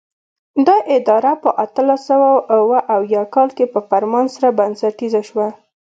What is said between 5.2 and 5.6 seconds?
شوه.